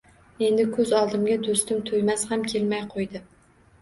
[0.45, 3.23] Endi ko‘z oldimga do‘stim Toymas ham kelmay qo‘ydi